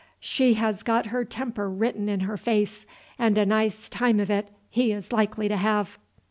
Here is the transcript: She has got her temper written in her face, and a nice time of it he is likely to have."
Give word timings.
She 0.19 0.55
has 0.55 0.81
got 0.81 1.05
her 1.13 1.23
temper 1.23 1.69
written 1.69 2.09
in 2.09 2.21
her 2.21 2.35
face, 2.35 2.87
and 3.19 3.37
a 3.37 3.45
nice 3.45 3.87
time 3.87 4.19
of 4.19 4.31
it 4.31 4.47
he 4.67 4.91
is 4.91 5.11
likely 5.13 5.47
to 5.47 5.57
have." 5.57 5.99